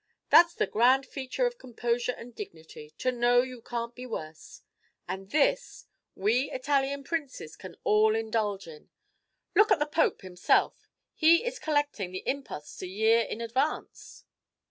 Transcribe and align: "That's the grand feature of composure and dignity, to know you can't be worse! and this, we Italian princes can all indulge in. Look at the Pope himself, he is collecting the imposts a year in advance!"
"That's 0.31 0.55
the 0.55 0.65
grand 0.65 1.05
feature 1.05 1.45
of 1.45 1.59
composure 1.59 2.13
and 2.17 2.33
dignity, 2.33 2.89
to 2.97 3.11
know 3.11 3.43
you 3.43 3.61
can't 3.61 3.93
be 3.93 4.07
worse! 4.07 4.63
and 5.07 5.29
this, 5.29 5.85
we 6.15 6.49
Italian 6.49 7.03
princes 7.03 7.55
can 7.55 7.75
all 7.83 8.15
indulge 8.15 8.67
in. 8.67 8.89
Look 9.53 9.71
at 9.71 9.77
the 9.77 9.85
Pope 9.85 10.21
himself, 10.23 10.89
he 11.13 11.45
is 11.45 11.59
collecting 11.59 12.09
the 12.11 12.23
imposts 12.27 12.81
a 12.81 12.87
year 12.87 13.19
in 13.21 13.41
advance!" 13.41 14.25